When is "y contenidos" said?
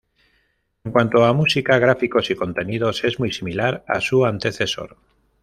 2.31-3.03